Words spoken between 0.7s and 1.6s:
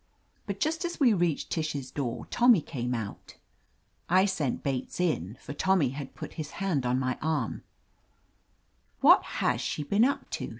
as we reached